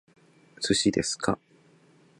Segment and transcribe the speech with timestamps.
[0.59, 1.37] 寿司ですか？